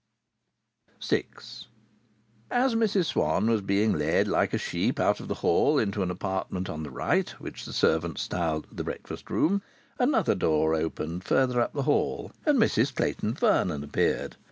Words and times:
VI 1.07 1.25
As 2.49 2.73
Mrs 2.73 3.05
Swann 3.05 3.47
was 3.47 3.61
being 3.61 3.93
led 3.93 4.27
like 4.27 4.51
a 4.51 4.57
sheep 4.57 4.99
out 4.99 5.19
of 5.19 5.27
the 5.27 5.35
hall 5.45 5.77
into 5.77 6.01
an 6.01 6.09
apartment 6.09 6.71
on 6.71 6.81
the 6.81 6.89
right, 6.89 7.29
which 7.39 7.65
the 7.65 7.71
servant 7.73 8.17
styled 8.17 8.65
the 8.71 8.83
breakfast 8.83 9.29
room, 9.29 9.61
another 9.99 10.33
door 10.33 10.73
opened, 10.73 11.23
further 11.23 11.61
up 11.61 11.73
the 11.73 11.83
hall, 11.83 12.31
and 12.47 12.57
Mrs 12.57 12.95
Clayton 12.95 13.35
Vernon 13.35 13.83
appeared. 13.83 14.37